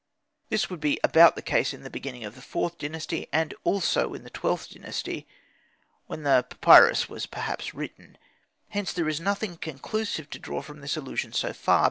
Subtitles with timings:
[0.49, 3.53] This would be about the case both in the beginning of the IVth Dynasty, and
[3.63, 5.27] also in the XIIth Dynasty,
[6.07, 8.17] when the papyrus was perhaps written:
[8.69, 11.79] hence there is nothing conclusive to be drawn from this allusion so far.